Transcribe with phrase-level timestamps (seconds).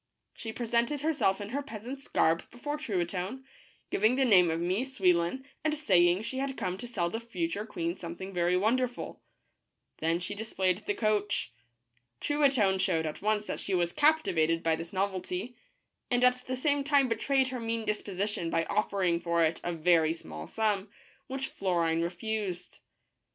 [0.33, 3.43] She presented herself in her peas ant's garb before Truitonne,
[3.91, 7.19] giving the name of Mie Souil lon and saying she had come to sell the
[7.19, 9.21] future queen something very wonderful.
[9.99, 11.53] Then she displayed the coach.
[12.19, 15.55] Truitonne showed at once that she was captivated by this novelty,
[16.09, 20.13] and at the same time betrayed her mean disposition by offering for it a very
[20.15, 20.89] small sum,
[21.27, 22.79] which Florine refused.